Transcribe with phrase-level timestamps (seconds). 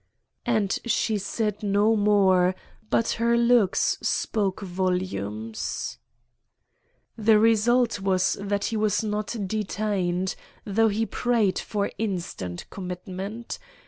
[0.47, 2.55] And she said no more,
[2.89, 5.99] but her looks spoke volumes.
[7.15, 10.33] The result was that he was not detained,
[10.65, 13.59] though he prayed for instant commitment.